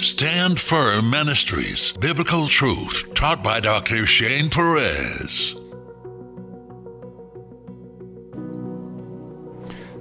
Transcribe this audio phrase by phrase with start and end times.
[0.00, 4.06] Stand Firm Ministries, biblical truth taught by Dr.
[4.06, 5.56] Shane Perez.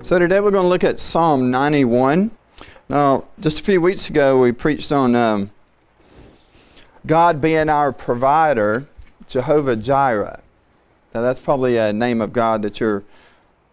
[0.03, 2.29] So today we're going to look at Psalm 91.
[2.89, 5.49] Now, just a few weeks ago, we preached on um,
[7.07, 8.87] God being our provider,
[9.27, 10.41] Jehovah Jireh.
[11.15, 13.03] Now, that's probably a name of God that you're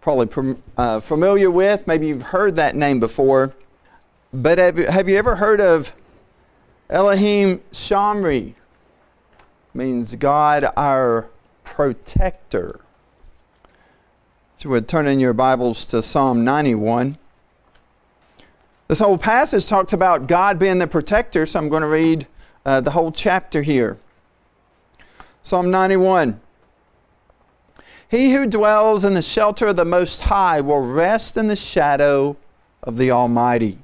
[0.00, 1.86] probably uh, familiar with.
[1.86, 3.52] Maybe you've heard that name before.
[4.32, 5.92] But have you, have you ever heard of
[6.94, 8.54] Elohim Shamri?
[9.74, 11.28] Means God our
[11.64, 12.82] protector.
[14.58, 17.18] So we would turn in your Bibles to Psalm 91.
[18.86, 22.28] This whole passage talks about God being the protector, so I'm going to read
[22.64, 23.98] uh, the whole chapter here.
[25.42, 26.40] Psalm 91.
[28.08, 32.36] He who dwells in the shelter of the Most High will rest in the shadow
[32.84, 33.83] of the Almighty.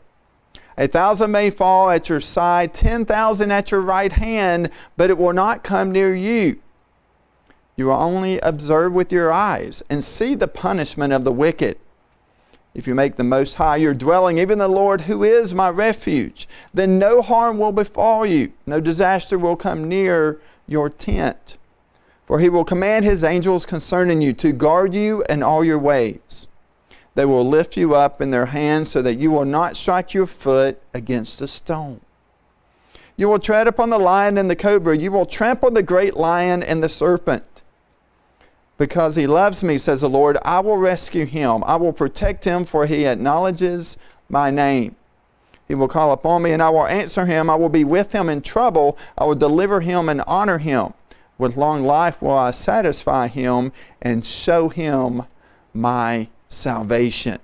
[0.77, 5.17] A thousand may fall at your side, ten thousand at your right hand, but it
[5.17, 6.59] will not come near you.
[7.75, 11.77] You will only observe with your eyes and see the punishment of the wicked.
[12.73, 16.47] If you make the Most High your dwelling, even the Lord who is my refuge,
[16.73, 21.57] then no harm will befall you, no disaster will come near your tent.
[22.25, 26.47] For he will command his angels concerning you to guard you in all your ways.
[27.15, 30.27] They will lift you up in their hands so that you will not strike your
[30.27, 31.99] foot against a stone.
[33.17, 34.97] You will tread upon the lion and the cobra.
[34.97, 37.43] You will trample the great lion and the serpent.
[38.77, 41.63] Because he loves me, says the Lord, I will rescue him.
[41.65, 43.95] I will protect him, for he acknowledges
[44.27, 44.95] my name.
[45.67, 47.49] He will call upon me, and I will answer him.
[47.49, 48.97] I will be with him in trouble.
[49.17, 50.93] I will deliver him and honor him.
[51.37, 53.71] With long life will I satisfy him
[54.01, 55.25] and show him
[55.73, 57.39] my salvation.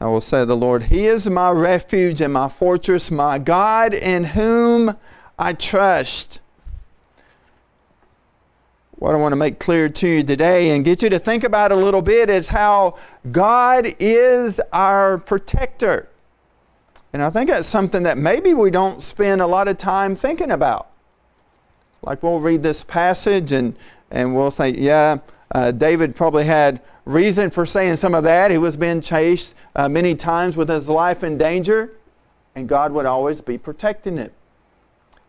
[0.00, 4.24] I will say the Lord, He is my refuge and my fortress, my God in
[4.24, 4.96] whom
[5.38, 6.40] I trust.
[8.96, 11.72] What I want to make clear to you today and get you to think about
[11.72, 12.98] a little bit is how
[13.30, 16.08] God is our protector.
[17.12, 20.50] And I think that's something that maybe we don't spend a lot of time thinking
[20.50, 20.90] about.
[22.02, 23.76] Like we'll read this passage and,
[24.10, 25.18] and we'll say, yeah,
[25.54, 28.50] uh, David probably had reason for saying some of that.
[28.50, 31.94] He was being chased uh, many times with his life in danger,
[32.54, 34.30] and God would always be protecting him.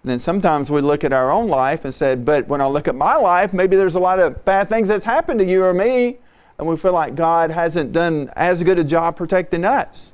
[0.03, 2.87] And then sometimes we look at our own life and said, but when I look
[2.87, 5.73] at my life, maybe there's a lot of bad things that's happened to you or
[5.73, 6.17] me,
[6.57, 10.13] and we feel like God hasn't done as good a job protecting us.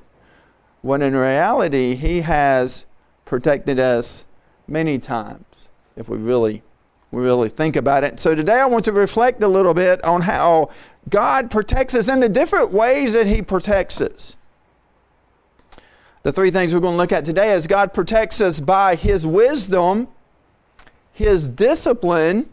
[0.82, 2.86] When in reality, He has
[3.26, 4.26] protected us
[4.68, 6.64] many times if we really
[7.12, 8.20] we really think about it.
[8.20, 10.70] So today I want to reflect a little bit on how
[11.10, 14.36] God protects us and the different ways that He protects us.
[16.24, 19.28] The three things we're going to look at today is God protects us by His
[19.28, 20.08] wisdom,
[21.12, 22.50] His discipline,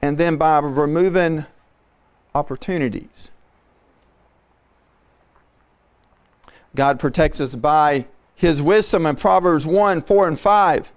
[0.00, 1.44] and then by removing
[2.34, 3.30] opportunities.
[6.74, 10.92] God protects us by His wisdom in Proverbs 1 4 and 5.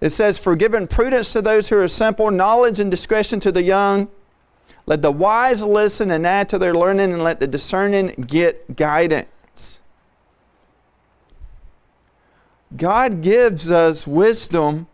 [0.00, 3.62] It says, For giving prudence to those who are simple, knowledge and discretion to the
[3.62, 4.08] young.
[4.84, 9.80] Let the wise listen and add to their learning, and let the discerning get guidance.
[12.76, 14.86] God gives us wisdom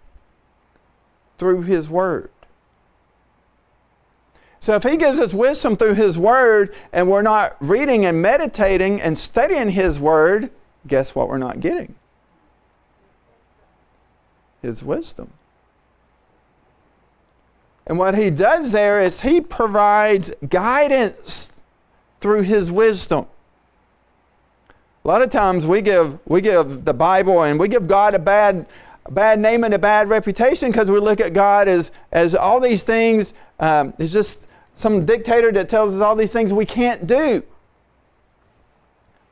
[1.38, 2.30] through His Word.
[4.60, 9.02] So if He gives us wisdom through His Word, and we're not reading and meditating
[9.02, 10.50] and studying His Word,
[10.86, 11.96] guess what we're not getting?
[14.62, 15.30] His wisdom.
[17.86, 21.52] And what he does there is he provides guidance
[22.20, 23.26] through his wisdom.
[25.04, 28.20] A lot of times we give, we give the Bible and we give God a
[28.20, 28.66] bad,
[29.04, 32.60] a bad name and a bad reputation because we look at God as, as all
[32.60, 37.06] these things, um, is just some dictator that tells us all these things we can't
[37.08, 37.42] do.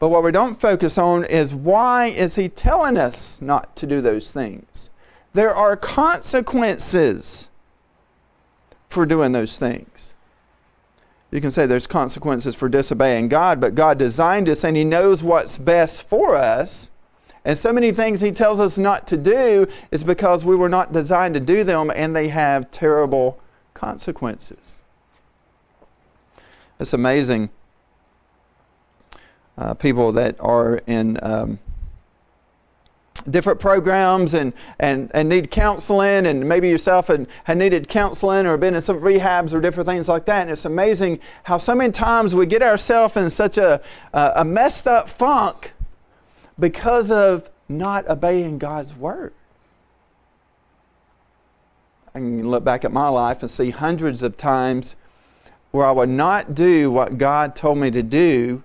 [0.00, 4.00] But what we don't focus on is why is he telling us not to do
[4.00, 4.91] those things?
[5.32, 7.49] There are consequences
[8.88, 10.12] for doing those things.
[11.31, 15.23] You can say there's consequences for disobeying God, but God designed us and He knows
[15.23, 16.91] what's best for us.
[17.44, 20.93] And so many things He tells us not to do is because we were not
[20.93, 23.38] designed to do them and they have terrible
[23.75, 24.83] consequences.
[26.81, 27.50] It's amazing.
[29.56, 31.61] Uh, people that are in um,
[33.29, 38.57] different programs and, and, and need counseling, and maybe yourself had, had needed counseling or
[38.57, 40.43] been in some rehabs or different things like that.
[40.43, 43.81] And it's amazing how so many times we get ourselves in such a,
[44.13, 45.73] a messed up funk
[46.59, 49.33] because of not obeying God's word.
[52.15, 54.97] I can look back at my life and see hundreds of times
[55.71, 58.65] where I would not do what God told me to do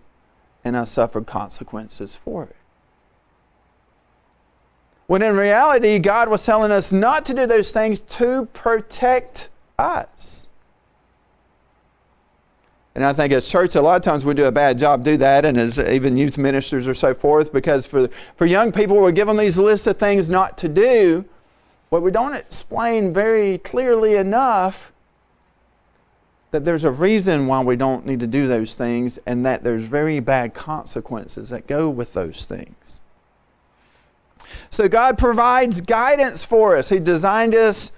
[0.63, 2.56] and I suffered consequences for it.
[5.07, 10.48] When in reality, God was telling us not to do those things to protect us.
[12.96, 15.18] And I think as church, a lot of times we do a bad job do
[15.18, 19.12] that, and as even youth ministers or so forth, because for, for young people, we're
[19.12, 21.25] given these lists of things not to do,
[21.92, 24.94] but we don't explain very clearly enough
[26.52, 29.84] that there's a reason why we don't need to do those things, and that there's
[29.84, 33.02] very bad consequences that go with those things.
[34.69, 36.90] So God provides guidance for us.
[36.90, 37.92] He designed us,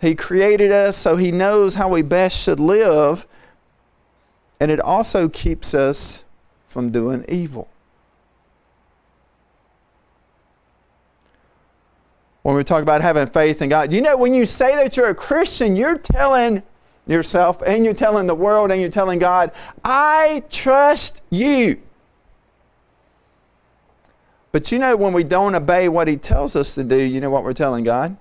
[0.00, 3.26] He created us, so He knows how we best should live.
[4.60, 6.24] And it also keeps us
[6.68, 7.68] from doing evil.
[12.42, 15.10] When we talk about having faith in God, you know, when you say that you're
[15.10, 16.62] a Christian, you're telling
[17.06, 19.52] yourself and you're telling the world and you're telling God,
[19.84, 21.80] I trust you.
[24.52, 27.30] But you know, when we don't obey what He tells us to do, you know
[27.30, 28.16] what we're telling God?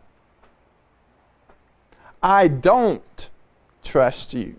[2.24, 3.30] I don't
[3.84, 4.56] trust you.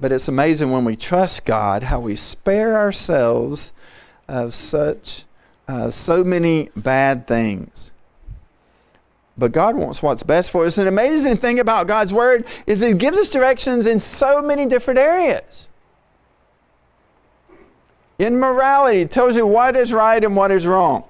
[0.00, 3.72] But it's amazing when we trust God how we spare ourselves
[4.28, 5.24] of such
[5.66, 7.90] uh, so many bad things.
[9.36, 10.78] But God wants what's best for us.
[10.78, 14.98] An amazing thing about God's Word is it gives us directions in so many different
[14.98, 15.68] areas.
[18.18, 21.04] In morality, it tells you what is right and what is wrong.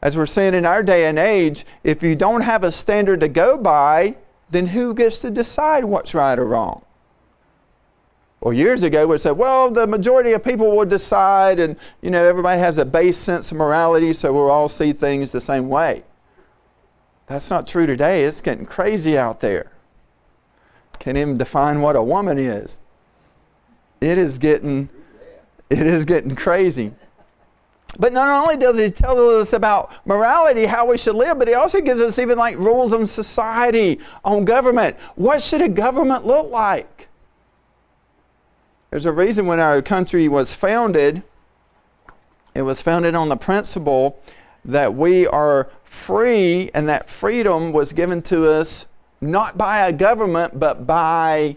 [0.00, 3.28] As we're seeing in our day and age, if you don't have a standard to
[3.28, 4.16] go by,
[4.50, 6.84] then who gets to decide what's right or wrong?
[8.40, 12.24] Well, years ago, we said, well, the majority of people will decide, and you know,
[12.24, 16.02] everybody has a base sense of morality, so we'll all see things the same way.
[17.28, 18.24] That's not true today.
[18.24, 19.70] It's getting crazy out there.
[20.98, 22.78] Can't even define what a woman is.
[24.00, 24.88] It is getting
[25.80, 26.92] it is getting crazy.
[27.98, 31.54] But not only does he tell us about morality, how we should live, but he
[31.54, 34.96] also gives us even like rules on society, on government.
[35.14, 37.08] What should a government look like?
[38.90, 41.22] There's a reason when our country was founded,
[42.54, 44.22] it was founded on the principle
[44.64, 48.86] that we are free and that freedom was given to us
[49.20, 51.56] not by a government, but by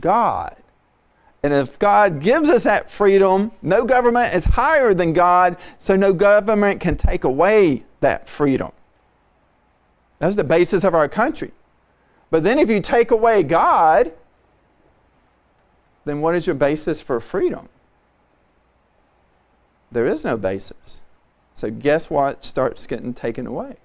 [0.00, 0.56] God.
[1.46, 6.12] And if God gives us that freedom, no government is higher than God, so no
[6.12, 8.72] government can take away that freedom.
[10.18, 11.52] That's the basis of our country.
[12.30, 14.10] But then if you take away God,
[16.04, 17.68] then what is your basis for freedom?
[19.92, 21.00] There is no basis.
[21.54, 23.76] So guess what starts getting taken away?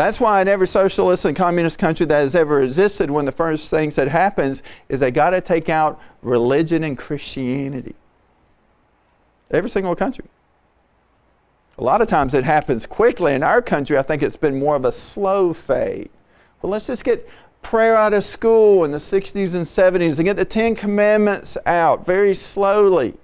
[0.00, 3.36] That's why in every socialist and communist country that has ever existed, one of the
[3.36, 7.94] first things that happens is they got to take out religion and Christianity.
[9.50, 10.24] Every single country.
[11.76, 13.34] A lot of times it happens quickly.
[13.34, 16.08] In our country, I think it's been more of a slow fade.
[16.62, 17.28] Well, let's just get
[17.60, 22.06] prayer out of school in the 60s and 70s and get the Ten Commandments out
[22.06, 23.18] very slowly.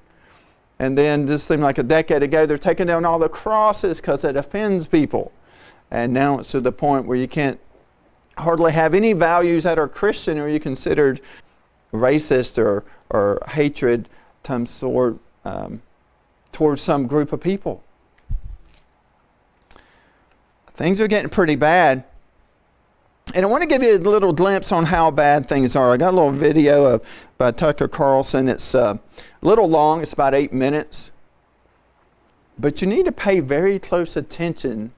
[0.79, 4.25] And then, just seemed like a decade ago, they're taking down all the crosses because
[4.25, 5.33] it offends people.
[5.91, 7.61] And now it's to the point where you can't
[8.39, 11.21] hardly have any values that are Christian or you're considered
[11.93, 14.09] racist or, or hatred
[14.45, 15.83] some sort um,
[16.53, 17.83] towards some group of people.
[20.69, 22.05] Things are getting pretty bad.
[23.35, 25.93] And I want to give you a little glimpse on how bad things are.
[25.93, 27.03] I got a little video of
[27.39, 28.49] by Tucker Carlson.
[28.49, 30.01] It's uh, a little long.
[30.03, 31.11] It's about eight minutes.
[32.59, 34.93] But you need to pay very close attention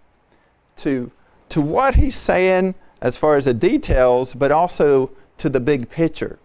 [0.78, 1.10] to,
[1.50, 6.38] to what he's saying as far as the details, but also to the big picture.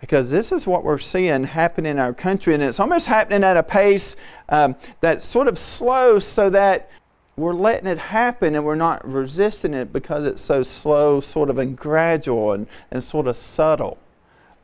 [0.00, 3.56] Because this is what we're seeing happen in our country, and it's almost happening at
[3.56, 4.16] a pace
[4.48, 6.90] um, that's sort of slow, so that
[7.36, 11.58] we're letting it happen and we're not resisting it because it's so slow, sort of
[11.58, 13.98] and gradual and, and sort of subtle.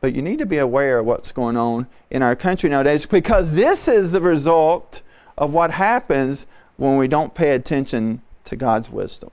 [0.01, 3.55] But you need to be aware of what's going on in our country nowadays because
[3.55, 5.01] this is the result
[5.37, 9.31] of what happens when we don't pay attention to God's wisdom.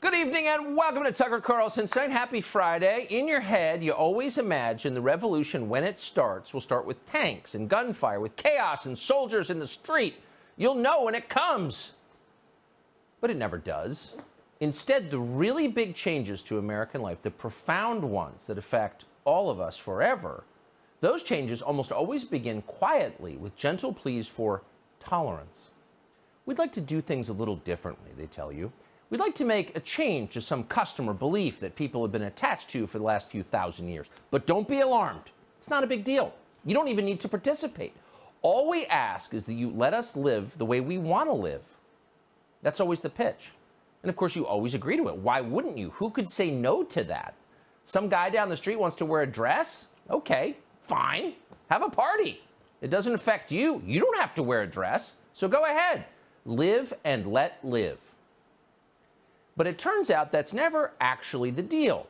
[0.00, 2.10] Good evening and welcome to Tucker Carlson Tonight.
[2.10, 3.06] Happy Friday.
[3.08, 7.54] In your head, you always imagine the revolution when it starts will start with tanks
[7.54, 10.16] and gunfire, with chaos and soldiers in the street.
[10.56, 11.94] You'll know when it comes.
[13.20, 14.14] But it never does.
[14.60, 19.60] Instead, the really big changes to American life, the profound ones that affect all of
[19.60, 20.44] us forever,
[21.00, 24.62] those changes almost always begin quietly with gentle pleas for
[25.00, 25.71] tolerance.
[26.44, 28.72] We'd like to do things a little differently, they tell you.
[29.10, 32.70] We'd like to make a change to some customer belief that people have been attached
[32.70, 34.08] to for the last few thousand years.
[34.30, 35.30] But don't be alarmed.
[35.58, 36.34] It's not a big deal.
[36.64, 37.94] You don't even need to participate.
[38.40, 41.62] All we ask is that you let us live the way we want to live.
[42.62, 43.52] That's always the pitch.
[44.02, 45.16] And of course, you always agree to it.
[45.16, 45.90] Why wouldn't you?
[45.90, 47.34] Who could say no to that?
[47.84, 49.88] Some guy down the street wants to wear a dress?
[50.10, 51.34] Okay, fine.
[51.70, 52.42] Have a party.
[52.80, 53.82] It doesn't affect you.
[53.86, 55.16] You don't have to wear a dress.
[55.32, 56.04] So go ahead.
[56.44, 57.98] Live and let live.
[59.56, 62.06] But it turns out that's never actually the deal.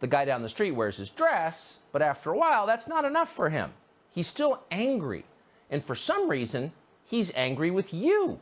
[0.00, 3.28] The guy down the street wears his dress, but after a while, that's not enough
[3.28, 3.72] for him.
[4.10, 5.24] He's still angry.
[5.70, 6.72] And for some reason,
[7.04, 8.40] he's angry with you.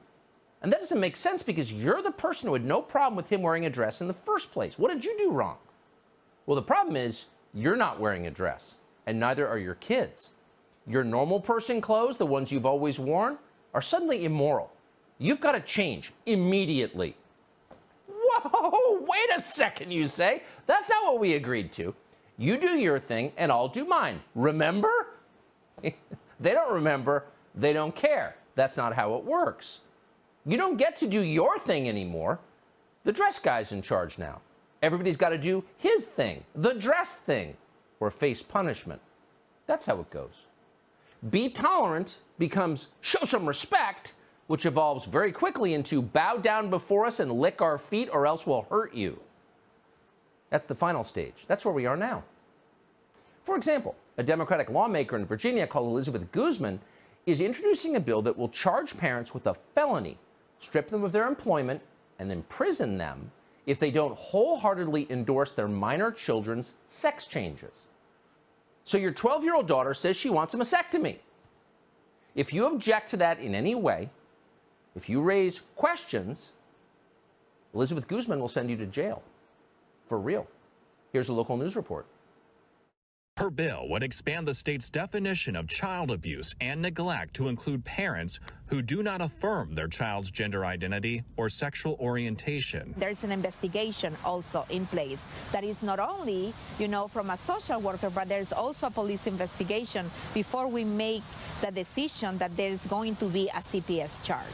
[0.62, 3.42] And that doesn't make sense because you're the person who had no problem with him
[3.42, 4.78] wearing a dress in the first place.
[4.78, 5.56] What did you do wrong?
[6.46, 8.76] Well, the problem is you're not wearing a dress,
[9.06, 10.30] and neither are your kids.
[10.86, 13.38] Your normal person clothes, the ones you've always worn,
[13.72, 14.70] are suddenly immoral.
[15.22, 17.14] You've got to change immediately.
[18.08, 20.42] Whoa, wait a second, you say.
[20.66, 21.94] That's not what we agreed to.
[22.38, 24.22] You do your thing, and I'll do mine.
[24.34, 25.08] Remember?
[25.82, 25.92] they
[26.40, 28.36] don't remember, they don't care.
[28.54, 29.80] That's not how it works.
[30.46, 32.38] You don't get to do your thing anymore.
[33.04, 34.40] The dress guy's in charge now.
[34.82, 37.58] Everybody's got to do his thing, the dress thing,
[38.00, 39.02] or face punishment.
[39.66, 40.46] That's how it goes.
[41.28, 44.14] Be tolerant becomes show some respect,
[44.50, 48.48] which evolves very quickly into bow down before us and lick our feet, or else
[48.48, 49.16] we'll hurt you.
[50.48, 51.44] That's the final stage.
[51.46, 52.24] That's where we are now.
[53.44, 56.80] For example, a Democratic lawmaker in Virginia called Elizabeth Guzman
[57.26, 60.18] is introducing a bill that will charge parents with a felony,
[60.58, 61.80] strip them of their employment,
[62.18, 63.30] and imprison them
[63.66, 67.82] if they don't wholeheartedly endorse their minor children's sex changes.
[68.82, 71.18] So your 12 year old daughter says she wants a mastectomy.
[72.34, 74.10] If you object to that in any way,
[74.96, 76.52] if you raise questions,
[77.74, 79.22] Elizabeth Guzman will send you to jail.
[80.06, 80.46] For real.
[81.12, 82.06] Here's a local news report.
[83.36, 88.38] Her bill would expand the state's definition of child abuse and neglect to include parents
[88.70, 92.94] who do not affirm their child's gender identity or sexual orientation.
[92.96, 97.80] There's an investigation also in place that is not only, you know, from a social
[97.80, 101.22] worker, but there's also a police investigation before we make
[101.60, 104.46] the decision that there's going to be a CPS charge.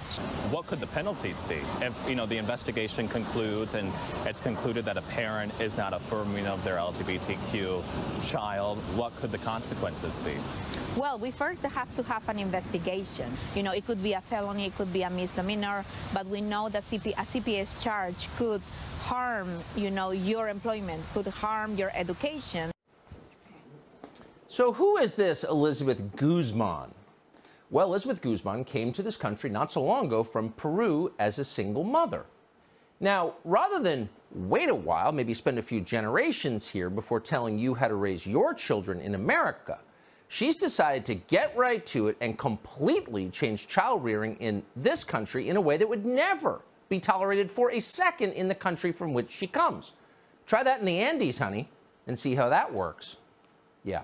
[0.51, 3.93] What could the penalties be if, you know, the investigation concludes and
[4.25, 8.79] it's concluded that a parent is not affirming of their LGBTQ child?
[8.97, 10.35] What could the consequences be?
[10.97, 13.31] Well, we first have to have an investigation.
[13.55, 15.85] You know, it could be a felony, it could be a misdemeanor,
[16.15, 18.63] but we know that CP, a CPS charge could
[19.03, 22.71] harm, you know, your employment, could harm your education.
[24.47, 26.95] So, who is this Elizabeth Guzman?
[27.69, 31.45] Well, Elizabeth Guzman came to this country not so long ago from Peru as a
[31.45, 32.27] single mother.
[33.01, 37.75] Now, rather than wait a while, maybe spend a few generations here before telling you
[37.75, 39.81] how to raise your children in America,
[40.29, 45.49] she's decided to get right to it and completely change child rearing in this country
[45.49, 49.13] in a way that would never be tolerated for a second in the country from
[49.13, 49.93] which she comes.
[50.47, 51.69] Try that in the Andes, honey,
[52.07, 53.17] and see how that works.
[53.85, 54.03] Yeah.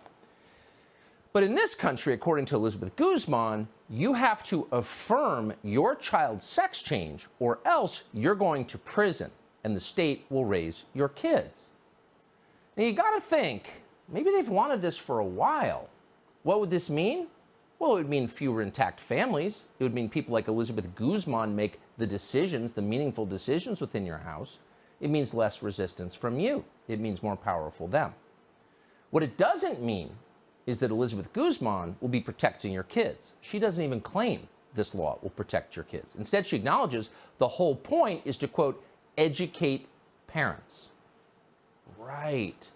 [1.32, 6.82] But in this country, according to Elizabeth Guzman, you have to affirm your child's sex
[6.82, 9.30] change or else you're going to prison
[9.64, 11.66] and the state will raise your kids.
[12.76, 15.88] Now you got to think, maybe they've wanted this for a while.
[16.42, 17.28] What would this mean?
[17.78, 19.66] Well, it would mean fewer intact families.
[19.78, 24.18] It would mean people like Elizabeth Guzman make the decisions, the meaningful decisions within your
[24.18, 24.58] house.
[25.00, 26.64] It means less resistance from you.
[26.86, 28.14] It means more powerful them.
[29.10, 30.10] What it doesn't mean
[30.66, 33.34] is that Elizabeth Guzman will be protecting your kids.
[33.40, 36.14] She doesn't even claim this law will protect your kids.
[36.14, 38.82] Instead, she acknowledges the whole point is to, quote,
[39.18, 39.88] educate
[40.28, 40.88] parents.
[41.98, 42.70] Right.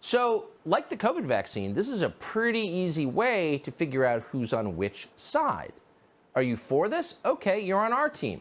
[0.00, 4.52] So, like the COVID vaccine, this is a pretty easy way to figure out who's
[4.52, 5.72] on which side.
[6.34, 7.16] Are you for this?
[7.24, 8.40] Okay, you're on our team.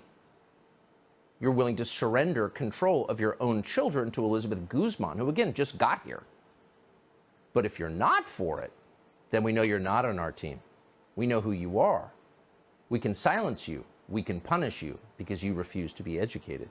[1.40, 5.78] you're willing to surrender control of your own children to Elizabeth Guzman, who again just
[5.78, 6.24] got here.
[7.54, 8.72] But if you're not for it,
[9.32, 10.62] then we know you're not on our team.
[11.18, 12.12] We know who you are.
[12.90, 13.84] We can silence you.
[14.08, 16.70] We can punish you because you refuse to be educated.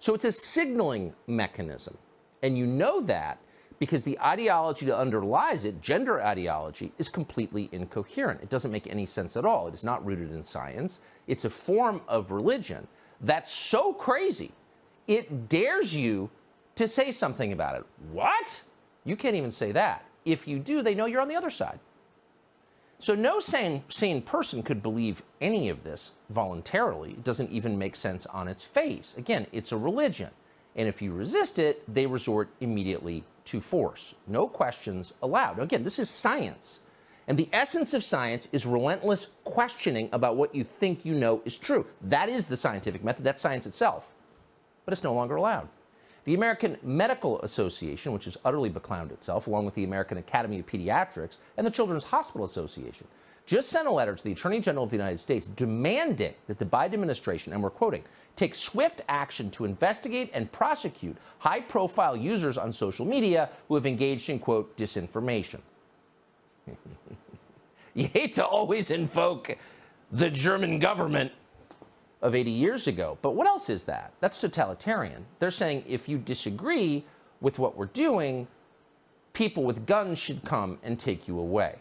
[0.00, 1.96] So it's a signaling mechanism.
[2.42, 3.38] And you know that
[3.78, 8.42] because the ideology that underlies it, gender ideology, is completely incoherent.
[8.42, 9.68] It doesn't make any sense at all.
[9.68, 11.00] It is not rooted in science.
[11.26, 12.86] It's a form of religion
[13.20, 14.52] that's so crazy,
[15.06, 16.30] it dares you
[16.74, 17.84] to say something about it.
[18.12, 18.62] What?
[19.04, 20.04] You can't even say that.
[20.24, 21.78] If you do, they know you're on the other side.
[22.98, 27.10] So no sane, sane person could believe any of this voluntarily.
[27.10, 29.14] It doesn't even make sense on its face.
[29.16, 30.30] Again, it's a religion.
[30.74, 34.14] And if you resist it, they resort immediately to force.
[34.26, 35.58] No questions allowed.
[35.58, 36.80] Again, this is science.
[37.28, 41.56] And the essence of science is relentless questioning about what you think you know is
[41.58, 41.86] true.
[42.02, 44.12] That is the scientific method, that's science itself.
[44.84, 45.68] But it's no longer allowed.
[46.24, 50.66] The American Medical Association, which has utterly beclowned itself, along with the American Academy of
[50.66, 53.06] Pediatrics and the Children's Hospital Association,
[53.46, 56.64] just sent a letter to the Attorney General of the United States demanding that the
[56.64, 58.02] Biden administration, and we're quoting,
[58.34, 63.86] take swift action to investigate and prosecute high profile users on social media who have
[63.86, 65.60] engaged in, quote, disinformation.
[67.94, 69.56] you hate to always invoke
[70.10, 71.32] the German government
[72.22, 74.12] of 80 years ago, but what else is that?
[74.20, 75.24] That's totalitarian.
[75.38, 77.04] They're saying if you disagree
[77.40, 78.48] with what we're doing,
[79.32, 81.76] people with guns should come and take you away.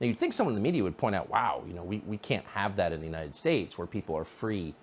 [0.00, 2.18] Now, you'd think someone in the media would point out, wow, you know, we, we
[2.18, 4.74] can't have that in the United States where people are free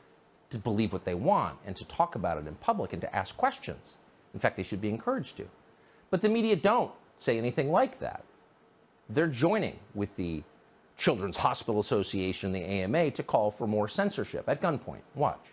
[0.49, 3.37] to believe what they want and to talk about it in public and to ask
[3.37, 3.97] questions.
[4.33, 5.45] In fact, they should be encouraged to.
[6.09, 8.23] But the media don't say anything like that
[9.09, 10.43] they're joining with the
[10.97, 15.01] Children's Hospital Association, the AMA, to call for more censorship at gunpoint.
[15.15, 15.51] Watch.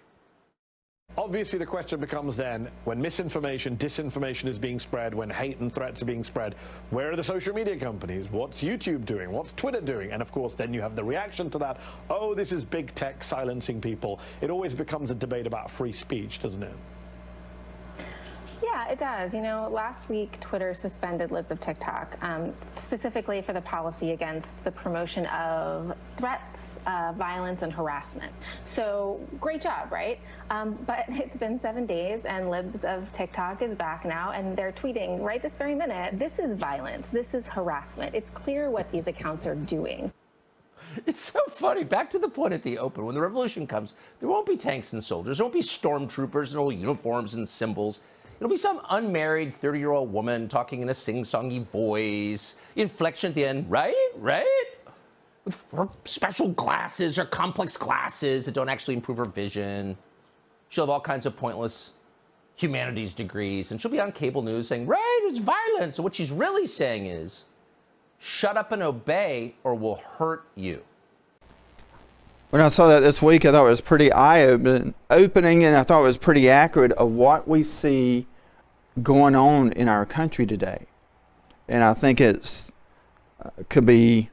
[1.21, 6.01] Obviously, the question becomes then when misinformation, disinformation is being spread, when hate and threats
[6.01, 6.55] are being spread,
[6.89, 8.31] where are the social media companies?
[8.31, 9.31] What's YouTube doing?
[9.31, 10.13] What's Twitter doing?
[10.13, 11.79] And of course, then you have the reaction to that
[12.09, 14.19] oh, this is big tech silencing people.
[14.41, 16.73] It always becomes a debate about free speech, doesn't it?
[18.91, 19.33] It does.
[19.33, 24.65] You know, last week Twitter suspended Libs of TikTok, um, specifically for the policy against
[24.65, 28.33] the promotion of threats, uh, violence, and harassment.
[28.65, 30.19] So great job, right?
[30.51, 34.73] Um, but it's been seven days, and Libs of TikTok is back now, and they're
[34.73, 36.19] tweeting right this very minute.
[36.19, 37.11] This is violence.
[37.11, 38.17] This is harassment.
[38.17, 40.13] It's clear what these accounts are doing.
[41.07, 41.85] It's so funny.
[41.85, 43.07] Back to the point at the open.
[43.07, 45.39] When the revolution comes, there won't be tanks and soldiers.
[45.39, 48.01] There won't be stormtroopers and old uniforms and symbols.
[48.41, 53.29] It'll be some unmarried 30 year old woman talking in a sing songy voice, inflection
[53.29, 53.95] at the end, right?
[54.17, 54.65] Right?
[55.45, 59.99] With her special glasses or complex glasses that don't actually improve her vision.
[60.71, 61.91] She'll have all kinds of pointless
[62.57, 65.99] humanities degrees, and she'll be on cable news saying, right, it's violence.
[65.99, 67.45] What she's really saying is,
[68.19, 70.83] shut up and obey, or we'll hurt you.
[72.51, 75.83] When I saw that this week, I thought it was pretty eye opening, and I
[75.83, 78.27] thought it was pretty accurate of what we see
[79.03, 80.87] going on in our country today.
[81.69, 82.73] And I think it's
[83.43, 84.31] uh, could be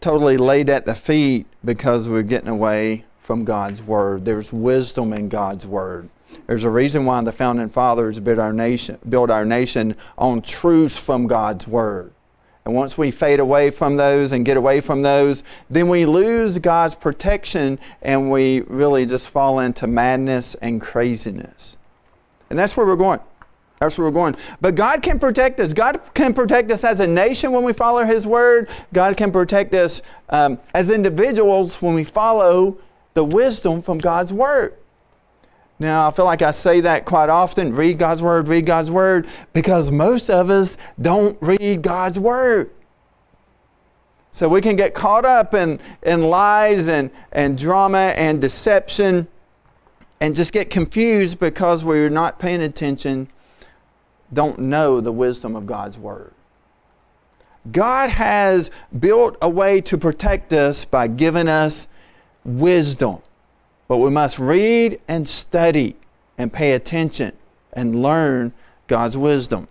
[0.00, 4.24] totally laid at the feet because we're getting away from God's word.
[4.24, 6.08] There's wisdom in God's word.
[6.46, 10.96] There's a reason why the founding fathers built our nation, built our nation on truths
[10.96, 12.12] from God's word.
[12.64, 16.58] And once we fade away from those and get away from those, then we lose
[16.58, 21.76] God's protection and we really just fall into madness and craziness.
[22.50, 23.20] And that's where we're going.
[23.80, 24.36] That's where we're going.
[24.60, 25.72] But God can protect us.
[25.72, 28.68] God can protect us as a nation when we follow His word.
[28.92, 32.78] God can protect us um, as individuals when we follow
[33.14, 34.74] the wisdom from God's word.
[35.78, 39.26] Now, I feel like I say that quite often read God's word, read God's word,
[39.52, 42.70] because most of us don't read God's word.
[44.30, 49.28] So we can get caught up in, in lies and, and drama and deception
[50.20, 53.28] and just get confused because we're not paying attention
[54.32, 56.32] don't know the wisdom of God's Word.
[57.72, 61.88] God has built a way to protect us by giving us
[62.44, 63.18] wisdom.
[63.88, 65.96] But we must read and study
[66.38, 67.32] and pay attention
[67.72, 68.52] and learn
[68.86, 69.68] God's wisdom.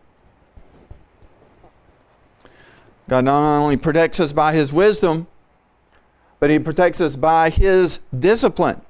[3.08, 5.28] God not only protects us by His wisdom,
[6.40, 8.82] but He protects us by His discipline.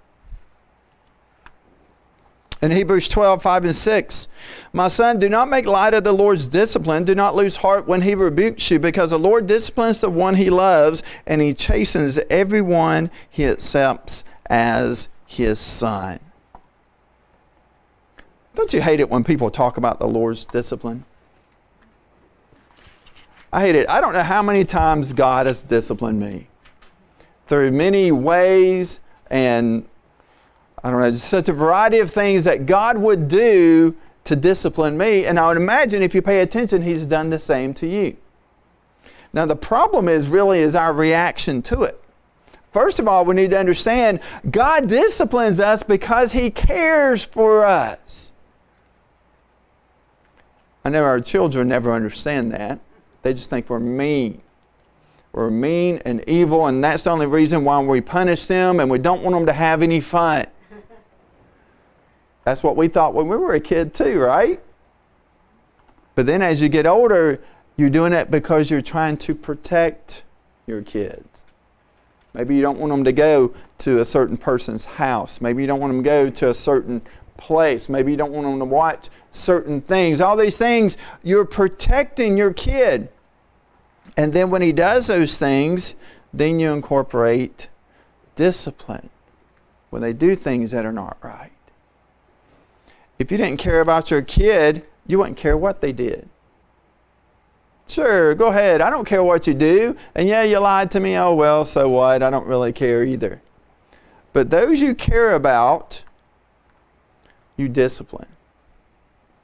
[2.61, 4.27] In Hebrews 12, 5 and 6,
[4.71, 7.03] my son, do not make light of the Lord's discipline.
[7.03, 10.49] Do not lose heart when he rebukes you, because the Lord disciplines the one he
[10.49, 16.19] loves, and he chastens everyone he accepts as his son.
[18.55, 21.03] Don't you hate it when people talk about the Lord's discipline?
[23.51, 23.89] I hate it.
[23.89, 26.47] I don't know how many times God has disciplined me
[27.47, 29.87] through many ways and
[30.85, 33.95] I don't know, just such a variety of things that God would do
[34.25, 35.25] to discipline me.
[35.25, 38.15] And I would imagine if you pay attention, He's done the same to you.
[39.33, 41.99] Now, the problem is really is our reaction to it.
[42.71, 44.19] First of all, we need to understand
[44.51, 48.31] God disciplines us because He cares for us.
[50.83, 52.79] I know our children never understand that.
[53.23, 54.39] They just think we're mean.
[55.31, 58.99] We're mean and evil, and that's the only reason why we punish them and we
[58.99, 60.45] don't want them to have any fun.
[62.45, 64.61] That's what we thought when we were a kid, too, right?
[66.13, 67.41] But then as you get older,
[67.75, 70.23] you're doing it because you're trying to protect
[70.65, 71.43] your kids.
[72.33, 75.41] Maybe you don't want them to go to a certain person's house.
[75.41, 77.01] Maybe you don't want them to go to a certain
[77.37, 77.89] place.
[77.89, 80.21] Maybe you don't want them to watch certain things.
[80.21, 83.09] All these things, you're protecting your kid.
[84.17, 85.95] And then when he does those things,
[86.33, 87.69] then you incorporate
[88.35, 89.09] discipline
[89.89, 91.51] when they do things that are not right.
[93.17, 96.27] If you didn't care about your kid, you wouldn't care what they did.
[97.87, 98.81] Sure, go ahead.
[98.81, 99.95] I don't care what you do.
[100.15, 101.15] And yeah, you lied to me.
[101.17, 102.23] Oh, well, so what?
[102.23, 103.41] I don't really care either.
[104.33, 106.03] But those you care about,
[107.57, 108.27] you discipline.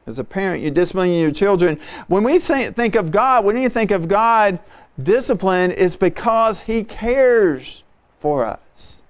[0.08, 1.80] As a parent, you discipline your children.
[2.08, 4.60] When we think of God, when you think of God,
[5.02, 7.84] discipline is because He cares
[8.20, 9.04] for us.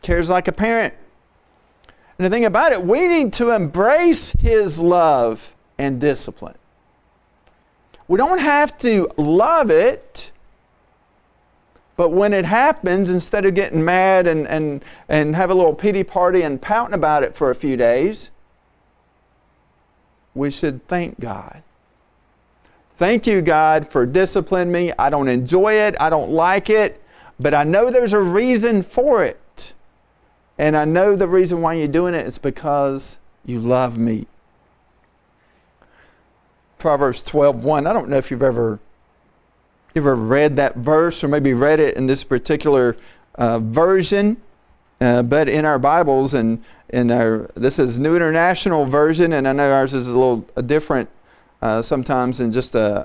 [0.00, 0.94] Cares like a parent.
[2.22, 6.54] And the thing about it, we need to embrace His love and discipline.
[8.06, 10.30] We don't have to love it,
[11.96, 16.04] but when it happens, instead of getting mad and, and, and have a little pity
[16.04, 18.30] party and pouting about it for a few days,
[20.32, 21.64] we should thank God.
[22.98, 24.92] Thank you, God, for disciplining me.
[24.96, 27.02] I don't enjoy it, I don't like it,
[27.40, 29.40] but I know there's a reason for it.
[30.58, 34.26] And I know the reason why you're doing it is because you love me.
[36.78, 37.86] Proverbs 12:1.
[37.86, 38.80] I don't know if you've ever
[39.94, 42.96] you've ever read that verse or maybe read it in this particular
[43.36, 44.36] uh, version,
[45.00, 49.52] uh, but in our Bibles and in our this is New International Version, and I
[49.52, 51.08] know ours is a little different
[51.62, 53.04] uh, sometimes than just a, uh,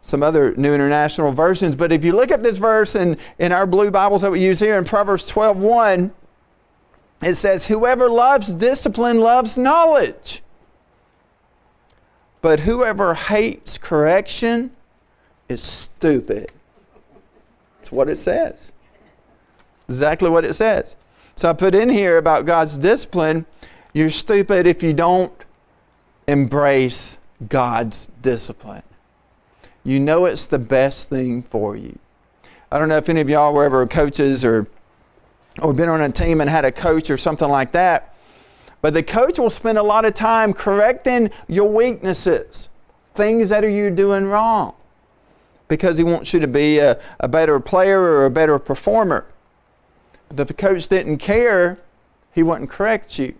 [0.00, 1.74] some other New International versions.
[1.74, 4.60] But if you look at this verse in, in our blue Bibles that we use
[4.60, 6.12] here in Proverbs 12:1,
[7.22, 10.42] it says, "Whoever loves discipline loves knowledge."
[12.40, 14.70] But whoever hates correction
[15.48, 16.52] is stupid.
[17.78, 18.70] That's what it says.
[19.88, 20.94] Exactly what it says.
[21.34, 23.46] So I put in here about God's discipline.
[23.92, 25.32] You're stupid if you don't
[26.26, 28.82] embrace God's discipline.
[29.82, 31.98] You know it's the best thing for you.
[32.70, 34.66] I don't know if any of y'all were ever coaches or
[35.62, 38.14] or been on a team and had a coach or something like that.
[38.80, 42.68] But the coach will spend a lot of time correcting your weaknesses,
[43.14, 44.74] things that are you doing wrong,
[45.66, 49.26] because he wants you to be a, a better player or a better performer.
[50.28, 51.78] But if the coach didn't care,
[52.32, 53.34] he wouldn't correct you.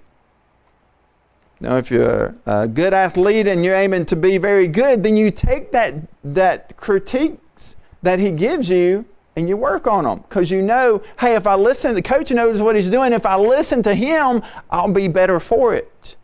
[1.60, 5.30] Now, if you're a good athlete and you're aiming to be very good, then you
[5.30, 9.04] take that, that critiques that he gives you
[9.38, 12.60] and you work on them because you know, hey, if I listen, the coach knows
[12.60, 13.12] what he's doing.
[13.12, 16.16] If I listen to him, I'll be better for it.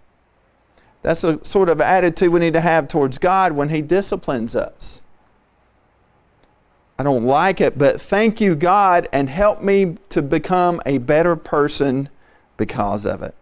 [1.03, 5.03] That's a sort of attitude we need to have towards God when He disciplines us.
[6.98, 11.37] I don't like it, but thank you, God, and help me to become a better
[11.37, 12.09] person
[12.57, 13.35] because of it.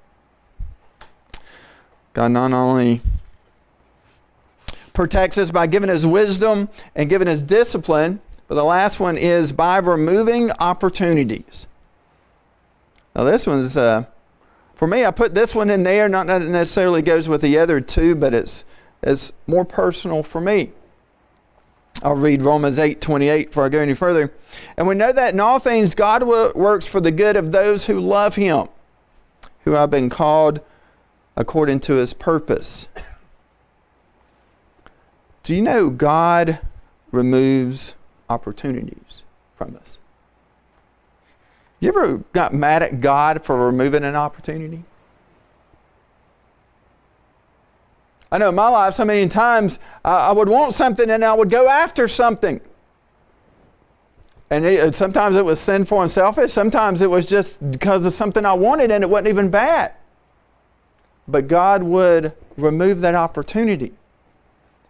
[2.15, 3.01] God not only
[4.93, 8.21] protects us by giving us wisdom and giving us discipline,
[8.53, 11.67] but the last one is by removing opportunities.
[13.17, 14.05] Now, this one's, uh,
[14.75, 17.57] for me, I put this one in there, not that it necessarily goes with the
[17.57, 18.67] other two, but it's,
[19.03, 20.73] it's more personal for me.
[22.03, 24.35] I'll read Romans 8 28 before I go any further.
[24.77, 28.01] And we know that in all things God works for the good of those who
[28.01, 28.69] love Him,
[29.61, 30.61] who have been called
[31.39, 32.89] according to His purpose.
[35.43, 36.59] Do you know God
[37.11, 37.95] removes
[38.33, 39.23] opportunities
[39.57, 39.99] from us.
[41.81, 44.85] You ever got mad at God for removing an opportunity?
[48.31, 51.35] I know in my life, so many times uh, I would want something and I
[51.35, 52.61] would go after something.
[54.49, 56.53] And it, sometimes it was sinful and selfish.
[56.53, 59.93] Sometimes it was just because of something I wanted and it wasn't even bad.
[61.29, 63.93] But God would remove that opportunity.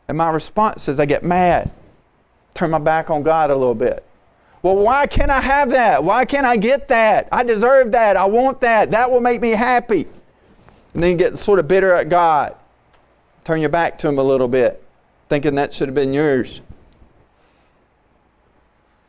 [0.09, 1.71] And my response is I get mad,
[2.55, 4.05] turn my back on God a little bit.
[4.63, 6.05] Well, why can't I have that?
[6.05, 7.29] Why can't I get that?
[7.33, 8.17] I deserve that.
[8.17, 8.93] I want that.
[8.93, 10.07] That will make me happy.
[10.95, 12.55] And then get sort of bitter at God.
[13.45, 14.85] Turn your back to Him a little bit,
[15.29, 16.61] thinking that should have been yours.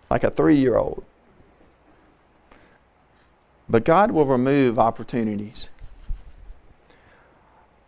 [0.10, 1.04] Like a three year old.
[3.70, 5.70] But God will remove opportunities.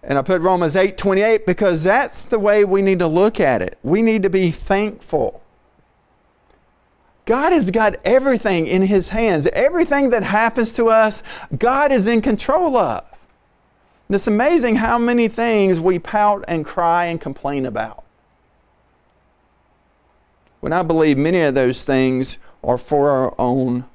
[0.04, 3.64] And I put Romans 8 28 because that's the way we need to look at
[3.64, 3.80] it.
[3.82, 5.42] We need to be thankful.
[7.26, 9.48] God has got everything in His hands.
[9.48, 11.24] Everything that happens to us,
[11.58, 13.04] God is in control of.
[14.08, 18.04] And it's amazing how many things we pout and cry and complain about.
[20.60, 23.86] When I believe many of those things are for our own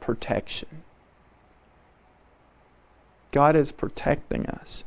[0.00, 0.68] protection.
[3.30, 4.84] God is protecting us.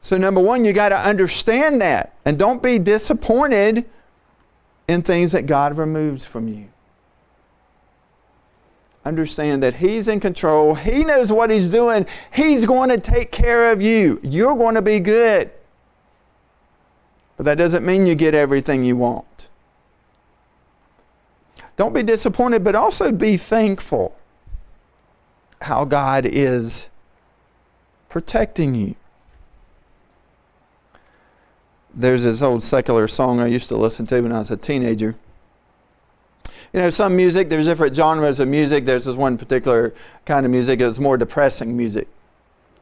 [0.00, 2.14] So, number one, you got to understand that.
[2.24, 3.86] And don't be disappointed
[4.88, 6.68] in things that God removes from you.
[9.04, 13.70] Understand that He's in control, He knows what He's doing, He's going to take care
[13.72, 14.20] of you.
[14.22, 15.50] You're going to be good.
[17.36, 19.48] But that doesn't mean you get everything you want.
[21.76, 24.16] Don't be disappointed, but also be thankful
[25.62, 26.88] how God is
[28.08, 28.94] protecting you.
[31.98, 35.16] There's this old secular song I used to listen to when I was a teenager.
[36.74, 38.84] You know, some music, there's different genres of music.
[38.84, 39.94] There's this one particular
[40.26, 42.06] kind of music, it's more depressing music.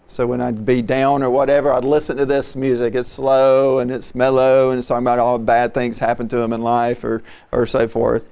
[0.08, 2.96] So when I'd be down or whatever, I'd listen to this music.
[2.96, 6.52] It's slow and it's mellow and it's talking about all bad things happen to him
[6.52, 7.22] in life or,
[7.52, 8.24] or so forth.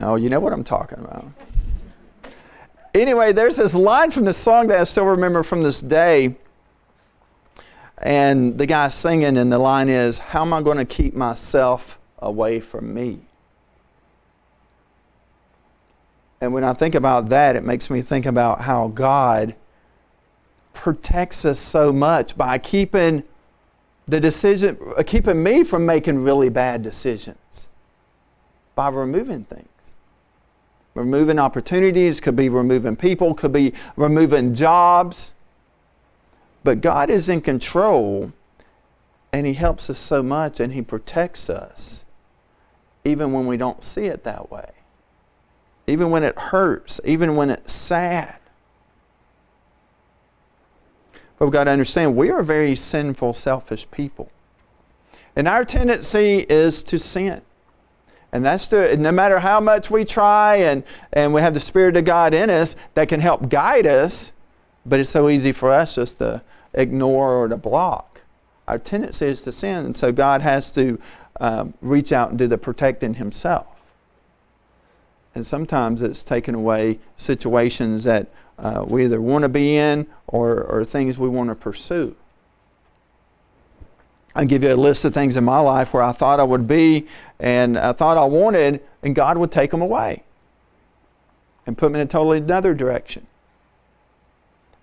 [0.00, 1.26] Oh, you know what I'm talking about.
[2.94, 6.34] Anyway, there's this line from this song that I still remember from this day
[8.02, 11.98] and the guy singing, and the line is, How am I going to keep myself
[12.18, 13.20] away from me?
[16.40, 19.54] And when I think about that, it makes me think about how God
[20.74, 23.22] protects us so much by keeping
[24.08, 27.68] the decision, uh, keeping me from making really bad decisions
[28.74, 29.68] by removing things.
[30.94, 35.34] Removing opportunities, could be removing people, could be removing jobs
[36.64, 38.32] but God is in control
[39.32, 42.04] and He helps us so much and He protects us
[43.04, 44.70] even when we don't see it that way.
[45.86, 48.36] Even when it hurts, even when it's sad.
[51.38, 54.30] But we've got to understand we are very sinful, selfish people.
[55.34, 57.42] And our tendency is to sin.
[58.32, 61.96] And that's the, no matter how much we try and, and we have the Spirit
[61.96, 64.31] of God in us that can help guide us,
[64.84, 66.42] but it's so easy for us just to
[66.74, 68.20] ignore or to block.
[68.66, 71.00] Our tendency is to sin, and so God has to
[71.40, 73.66] um, reach out and do the protecting Himself.
[75.34, 80.62] And sometimes it's taken away situations that uh, we either want to be in or,
[80.62, 82.14] or things we want to pursue.
[84.34, 86.66] I'll give you a list of things in my life where I thought I would
[86.66, 87.06] be
[87.38, 90.22] and I thought I wanted, and God would take them away
[91.66, 93.26] and put me in a totally another direction.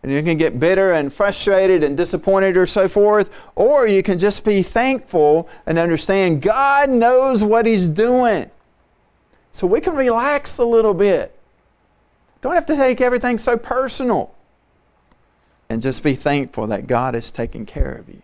[0.02, 4.18] And you can get bitter and frustrated and disappointed or so forth, or you can
[4.18, 8.50] just be thankful and understand God knows what He's doing.
[9.52, 11.38] So we can relax a little bit.
[12.42, 14.34] Don't have to take everything so personal.
[15.70, 18.22] And just be thankful that God is taking care of you.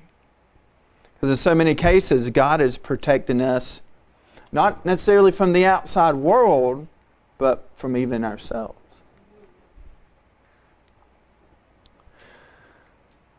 [1.16, 3.82] Because in so many cases, God is protecting us,
[4.52, 6.88] not necessarily from the outside world,
[7.38, 8.80] but from even ourselves.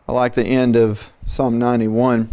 [0.09, 2.31] I like the end of Psalm 91.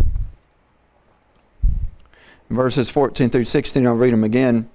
[2.49, 4.69] Verses 14 through 16, I'll read them again.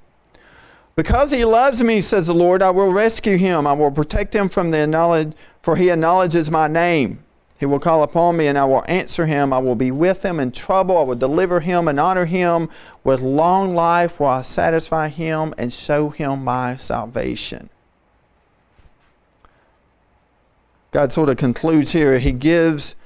[0.96, 3.68] Because he loves me, says the Lord, I will rescue him.
[3.68, 5.32] I will protect him from the knowledge,
[5.62, 7.22] for he acknowledges my name.
[7.56, 9.52] He will call upon me, and I will answer him.
[9.52, 10.98] I will be with him in trouble.
[10.98, 12.68] I will deliver him and honor him.
[13.04, 17.70] With long life while I satisfy him and show him my salvation.
[20.90, 22.18] God sort of concludes here.
[22.18, 22.96] He gives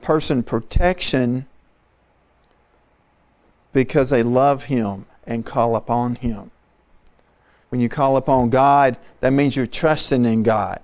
[0.00, 1.46] person protection
[3.72, 6.50] because they love Him and call upon Him.
[7.70, 10.80] When you call upon God, that means you're trusting in God.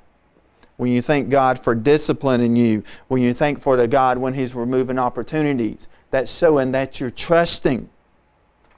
[0.79, 4.55] When you thank God for disciplining you, when you thank for the God when He's
[4.55, 7.89] removing opportunities, that's showing that you're trusting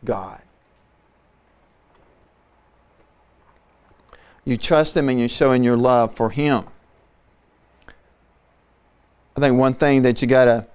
[0.04, 0.40] God.
[4.44, 6.64] You trust Him and you're showing your love for Him.
[9.36, 10.66] I think one thing that you gotta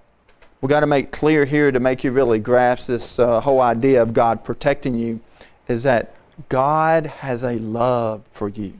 [0.65, 4.01] we got to make clear here to make you really grasp this uh, whole idea
[4.01, 5.19] of God protecting you
[5.67, 6.15] is that
[6.49, 8.73] God has a love for you.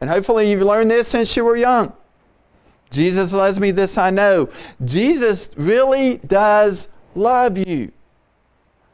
[0.00, 1.92] And hopefully you've learned this since you were young.
[2.90, 4.48] Jesus loves me, this I know.
[4.86, 7.92] Jesus really does love you.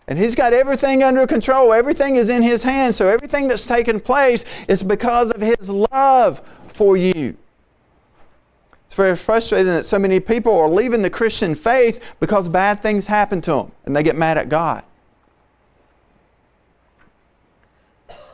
[0.08, 1.72] And He's got everything under control.
[1.72, 2.96] Everything is in His hands.
[2.96, 6.40] So everything that's taken place is because of His love
[6.72, 7.36] for you.
[8.94, 13.08] It's very frustrating that so many people are leaving the Christian faith because bad things
[13.08, 14.84] happen to them and they get mad at God.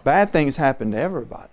[0.05, 1.49] Bad things happen to everybody.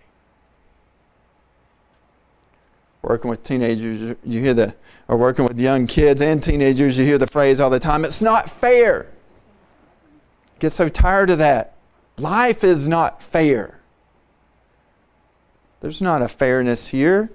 [3.02, 4.76] Working with teenagers, you hear the,
[5.08, 8.22] or working with young kids and teenagers, you hear the phrase all the time it's
[8.22, 9.08] not fair.
[10.60, 11.78] Get so tired of that.
[12.18, 13.80] Life is not fair.
[15.80, 17.32] There's not a fairness here.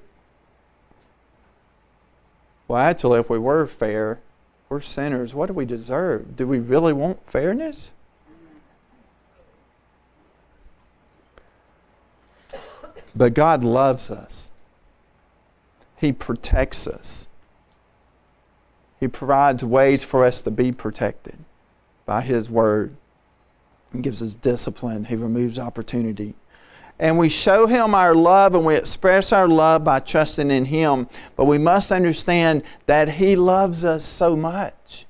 [2.73, 4.21] Well, actually, if we were fair,
[4.71, 5.35] we're sinners.
[5.35, 6.39] What do we deserve?
[6.39, 7.93] Do we really want fairness?
[13.15, 14.51] But God loves us.
[15.99, 17.29] He protects us.
[18.99, 21.37] He provides ways for us to be protected
[22.07, 22.97] by His Word.
[23.93, 25.05] He gives us discipline.
[25.05, 26.37] He removes opportunity
[27.03, 31.09] and we show Him our love and we express our love by trusting in Him.
[31.35, 35.05] But we must understand that He loves us so much.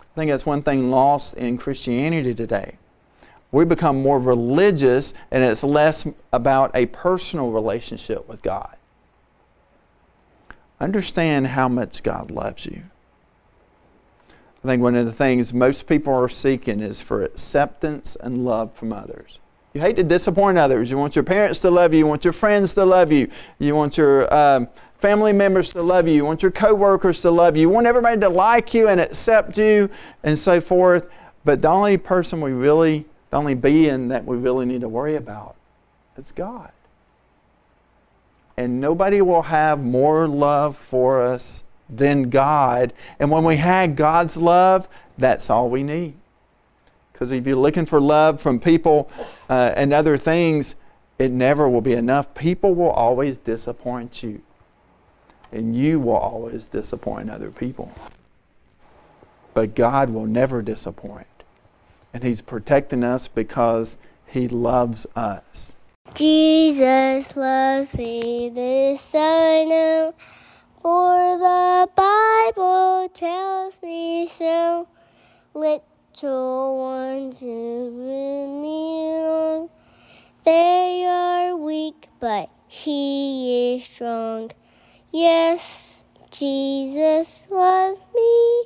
[0.00, 2.78] I think that's one thing lost in Christianity today.
[3.52, 8.76] We become more religious and it's less about a personal relationship with God.
[10.80, 12.82] Understand how much God loves you.
[14.64, 18.72] I think one of the things most people are seeking is for acceptance and love
[18.74, 19.38] from others.
[19.74, 20.88] You hate to disappoint others.
[20.88, 21.98] You want your parents to love you.
[21.98, 23.28] You want your friends to love you.
[23.58, 24.68] You want your um,
[25.00, 26.14] family members to love you.
[26.14, 27.62] You want your coworkers to love you.
[27.62, 29.90] You want everybody to like you and accept you
[30.22, 31.10] and so forth.
[31.44, 35.16] But the only person we really, the only being that we really need to worry
[35.16, 35.56] about
[36.16, 36.70] is God.
[38.56, 42.92] And nobody will have more love for us than God.
[43.18, 44.86] And when we have God's love,
[45.18, 46.14] that's all we need.
[47.24, 49.10] Because if you're looking for love from people
[49.48, 50.74] uh, and other things,
[51.18, 52.34] it never will be enough.
[52.34, 54.42] People will always disappoint you.
[55.50, 57.90] And you will always disappoint other people.
[59.54, 61.26] But God will never disappoint.
[62.12, 65.72] And He's protecting us because He loves us.
[66.12, 70.14] Jesus loves me, this I know,
[70.82, 74.86] for the Bible tells me so.
[75.54, 75.82] Let
[76.14, 79.68] little ones in me long.
[80.44, 84.52] They are weak, but he is strong.
[85.12, 88.64] Yes, Jesus loves me.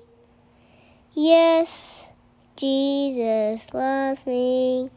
[1.14, 2.10] Yes,
[2.56, 4.90] Jesus loves me.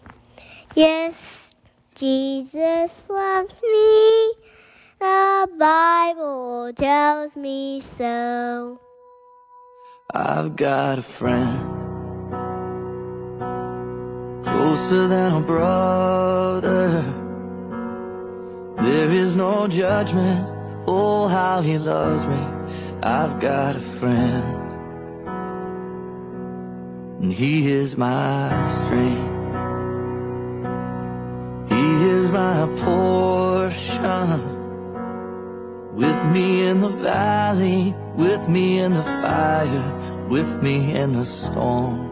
[0.76, 1.56] Yes,
[1.96, 4.34] Jesus loves me.
[5.00, 8.80] The Bible tells me so.
[10.14, 11.81] I've got a friend
[14.62, 17.04] closer than a brother.
[18.80, 20.48] There is no judgment,
[20.86, 22.44] oh, how he loves me.
[23.02, 24.46] I've got a friend,
[27.22, 29.34] and he is my strength.
[31.74, 34.40] He is my portion.
[36.02, 42.11] With me in the valley, with me in the fire, with me in the storm.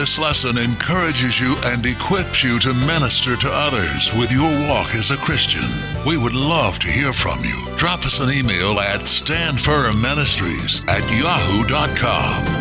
[0.00, 5.10] this lesson encourages you and equips you to minister to others with your walk as
[5.10, 5.68] a Christian.
[6.06, 7.66] We would love to hear from you.
[7.76, 12.59] Drop us an email at standfirmministries at yahoo.com.